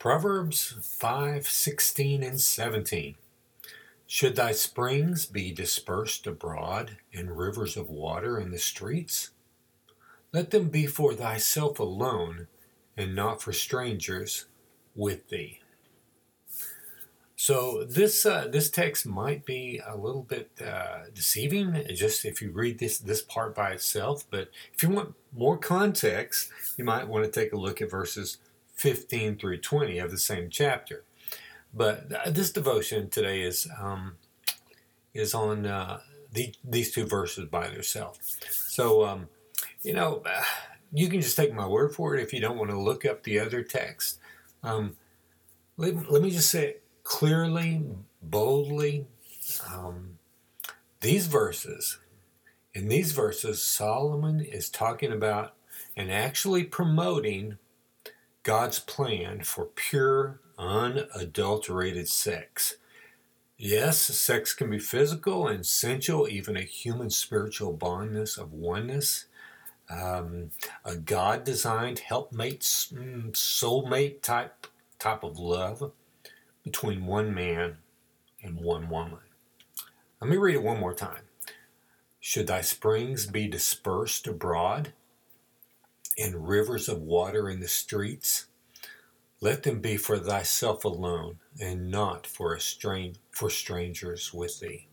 [0.00, 3.16] Proverbs 5 16 and 17.
[4.06, 9.32] Should thy springs be dispersed abroad, and rivers of water in the streets?
[10.32, 12.46] Let them be for thyself alone,
[12.96, 14.46] and not for strangers
[14.96, 15.60] with thee.
[17.36, 22.52] So this uh, this text might be a little bit uh, deceiving, just if you
[22.52, 24.24] read this this part by itself.
[24.30, 28.38] But if you want more context, you might want to take a look at verses
[28.80, 31.04] 15 through 20 of the same chapter.
[31.74, 34.16] But this devotion today is um,
[35.12, 36.00] is on uh,
[36.32, 38.38] the, these two verses by themselves.
[38.50, 39.28] So um,
[39.82, 40.22] you know,
[40.92, 43.22] you can just take my word for it if you don't want to look up
[43.22, 44.18] the other text.
[44.62, 44.96] Um,
[45.76, 47.82] let, let me just say it clearly,
[48.22, 49.06] boldly,
[49.70, 50.18] um,
[51.00, 51.98] these verses,
[52.72, 55.54] in these verses, Solomon is talking about
[55.96, 57.58] and actually promoting
[58.50, 62.78] God's plan for pure, unadulterated sex.
[63.56, 69.26] Yes, sex can be physical and sensual, even a human spiritual bondness of oneness.
[69.88, 70.50] Um,
[70.84, 74.66] a God designed helpmate, mm, soulmate type
[74.98, 75.92] type of love
[76.64, 77.76] between one man
[78.42, 79.20] and one woman.
[80.20, 81.22] Let me read it one more time.
[82.18, 84.92] Should thy springs be dispersed abroad,
[86.18, 88.46] and rivers of water in the streets?
[89.40, 94.86] Let them be for thyself alone, and not for a strange for strangers with thee.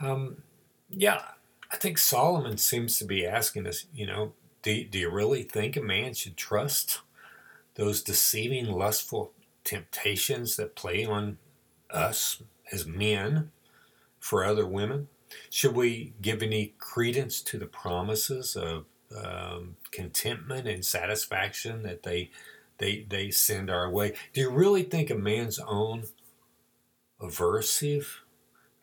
[0.00, 0.42] Um,
[0.88, 1.22] yeah,
[1.70, 3.86] I think Solomon seems to be asking us.
[3.94, 7.00] You know, do, do you really think a man should trust
[7.76, 11.38] those deceiving, lustful temptations that play on
[11.90, 12.42] us
[12.72, 13.52] as men
[14.18, 15.08] for other women?
[15.48, 18.86] Should we give any credence to the promises of
[19.16, 22.30] um, contentment and satisfaction that they
[22.80, 24.14] they they send our way?
[24.32, 26.04] Do you really think a man's own
[27.20, 28.06] aversive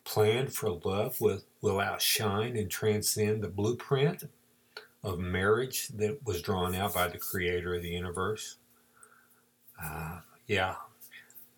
[0.06, 4.24] plan for love will, will outshine and transcend the blueprint
[5.04, 8.58] of marriage that was drawn out by the creator of the universe?
[9.84, 10.76] Uh, yeah,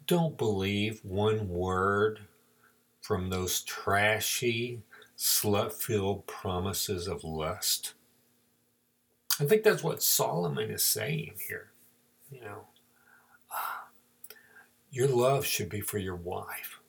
[0.08, 2.22] don't believe one word
[3.02, 4.82] from those trashy,
[5.18, 7.94] slut filled promises of lust.
[9.40, 11.72] I think that's what Solomon is saying here.
[12.32, 12.68] You know,
[14.92, 16.80] your love should be for your wife.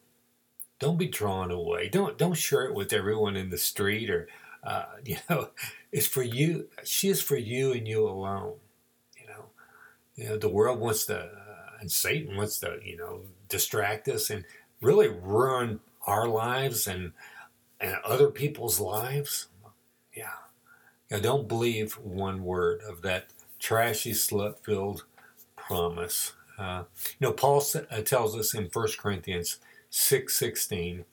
[0.79, 1.89] Don't be drawn away.
[1.89, 4.29] Don't don't share it with everyone in the street or
[4.63, 5.51] uh, you know,
[5.93, 6.69] it's for you.
[6.85, 8.55] She is for you and you alone.
[9.19, 9.45] You know,
[10.17, 11.31] you know the world wants to
[11.81, 14.45] and Satan wants to, you know, distract us and
[14.81, 17.13] really ruin our lives and
[17.81, 19.49] and other people's lives.
[20.15, 20.27] Yeah.
[21.11, 25.05] yeah don't believe one word of that trashy, slut filled
[25.71, 26.33] promise.
[26.59, 26.83] Uh,
[27.19, 29.59] you know, Paul uh, tells us in 1 Corinthians
[29.89, 31.05] 6 16,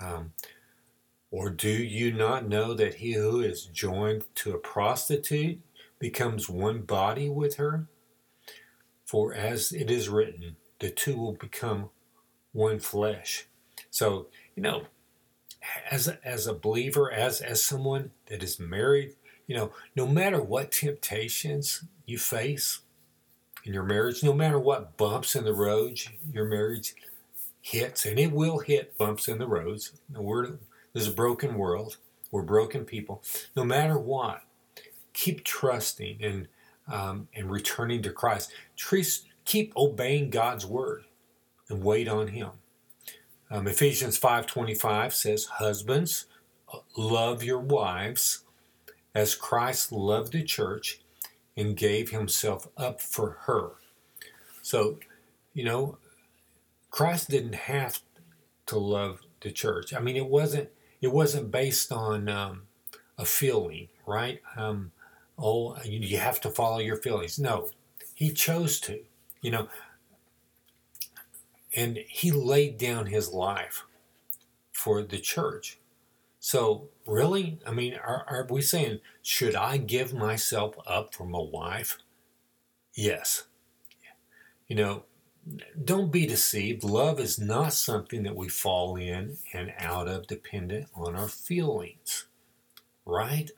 [0.00, 0.32] um,
[1.30, 5.60] or do you not know that he who is joined to a prostitute
[6.00, 7.86] becomes one body with her?
[9.04, 11.90] For as it is written, the two will become
[12.52, 13.46] one flesh.
[13.88, 14.26] So,
[14.56, 14.86] you know,
[15.88, 19.14] as a, as a believer, as as someone that is married,
[19.46, 22.80] you know, no matter what temptations you face
[23.64, 25.98] in your marriage, no matter what bumps in the road
[26.32, 26.94] your marriage
[27.60, 29.92] hits, and it will hit bumps in the roads.
[30.14, 30.58] We're
[30.92, 31.98] there's a broken world.
[32.30, 33.22] We're broken people.
[33.56, 34.42] No matter what,
[35.12, 36.48] keep trusting and
[36.88, 38.52] um, and returning to Christ.
[39.44, 41.04] keep obeying God's word
[41.68, 42.50] and wait on Him.
[43.50, 46.26] Um, Ephesians 5:25 says, "Husbands,
[46.96, 48.44] love your wives
[49.14, 51.00] as Christ loved the church
[51.60, 53.72] and gave Himself up for her."
[54.62, 54.98] So,
[55.54, 55.98] you know,
[56.90, 58.00] Christ didn't have
[58.66, 59.92] to love the church.
[59.94, 60.70] I mean, it wasn't
[61.00, 62.62] it wasn't based on um,
[63.18, 64.40] a feeling, right?
[64.56, 64.92] Um,
[65.38, 67.38] oh, you have to follow your feelings.
[67.38, 67.70] No,
[68.14, 69.00] he chose to,
[69.40, 69.68] you know,
[71.74, 73.84] and he laid down his life
[74.72, 75.79] for the church.
[76.40, 81.38] So, really, I mean, are, are we saying, should I give myself up for my
[81.40, 81.98] wife?
[82.94, 83.44] Yes.
[84.66, 85.04] You know,
[85.84, 86.82] don't be deceived.
[86.82, 92.26] Love is not something that we fall in and out of dependent on our feelings,
[93.04, 93.50] right?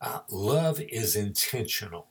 [0.00, 2.08] Uh, love is intentional.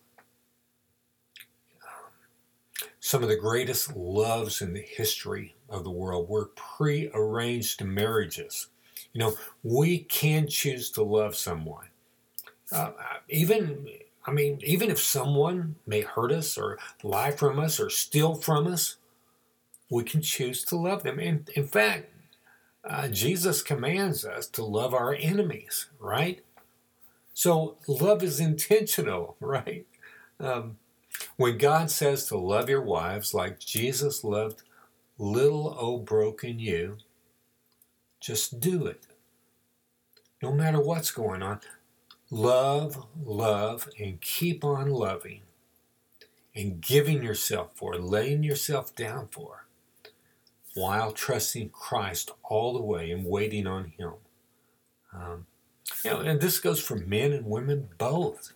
[3.08, 8.68] some of the greatest loves in the history of the world were pre-arranged marriages.
[9.18, 11.88] You know, we can choose to love someone.
[12.72, 12.92] Uh,
[13.28, 13.88] even
[14.24, 18.68] I mean, even if someone may hurt us or lie from us or steal from
[18.68, 18.98] us,
[19.90, 21.20] we can choose to love them.
[21.20, 22.12] In, in fact,
[22.84, 26.44] uh, Jesus commands us to love our enemies, right?
[27.34, 29.88] So love is intentional, right?
[30.40, 30.78] Um,
[31.38, 34.62] when God says to love your wives like Jesus loved
[35.18, 36.98] little old broken you,
[38.20, 39.08] just do it.
[40.42, 41.62] No matter what's going on,
[42.30, 45.42] love, love, and keep on loving
[46.56, 49.66] and giving yourself for, laying yourself down for,
[50.74, 54.14] while trusting Christ all the way and waiting on Him.
[55.14, 55.46] Um,
[56.04, 58.54] you know, and this goes for men and women both.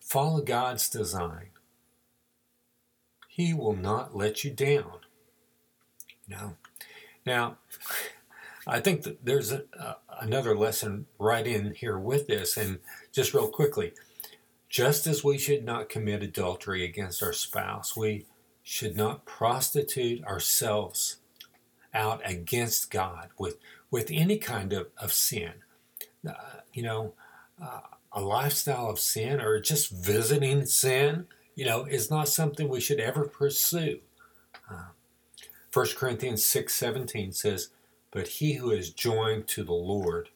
[0.00, 1.48] Follow God's design.
[3.28, 5.00] He will not let you down.
[6.28, 6.56] No.
[7.24, 7.58] Now,
[8.66, 12.80] I think that there's a, uh, another lesson right in here with this, and
[13.12, 13.92] just real quickly,
[14.68, 18.26] just as we should not commit adultery against our spouse, we
[18.62, 21.18] should not prostitute ourselves
[21.94, 23.56] out against God with
[23.90, 25.52] with any kind of, of sin.
[26.28, 26.32] Uh,
[26.74, 27.14] you know,
[27.62, 27.80] uh,
[28.12, 32.98] a lifestyle of sin or just visiting sin, you know, is not something we should
[32.98, 34.00] ever pursue.
[34.68, 34.88] Uh,
[35.72, 37.68] 1 Corinthians 6:17 says,
[38.10, 40.30] "But he who is joined to the Lord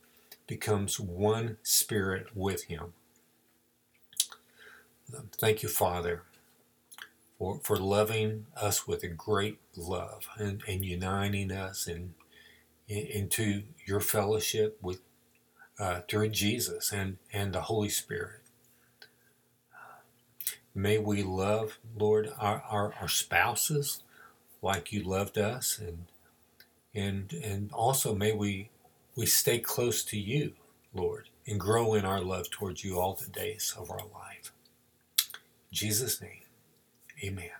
[0.47, 2.95] becomes one spirit with him."
[5.39, 6.23] Thank you, Father,
[7.39, 12.15] for, for loving us with a great love and, and uniting us in,
[12.89, 15.01] in, into your fellowship with
[15.79, 18.43] uh, through Jesus and, and the Holy Spirit.
[20.75, 24.03] May we love, Lord, our, our, our spouses
[24.63, 26.05] like you loved us and
[26.95, 28.71] and and also may we
[29.17, 30.55] we stay close to you,
[30.95, 34.53] Lord, and grow in our love towards you all the days of our life.
[35.71, 36.43] In Jesus' name,
[37.25, 37.51] amen.